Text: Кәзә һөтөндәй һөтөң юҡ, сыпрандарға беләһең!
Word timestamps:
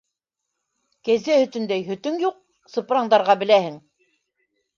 Кәзә 1.09 1.35
һөтөндәй 1.39 1.83
һөтөң 1.89 2.17
юҡ, 2.25 2.41
сыпрандарға 2.75 3.37
беләһең! 3.45 3.79